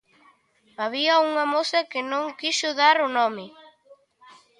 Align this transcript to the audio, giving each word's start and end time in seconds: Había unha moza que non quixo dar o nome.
Había 0.81 1.13
unha 1.29 1.45
moza 1.53 1.87
que 1.91 2.01
non 2.11 2.25
quixo 2.39 2.69
dar 2.81 2.97
o 3.05 3.07
nome. 3.17 3.45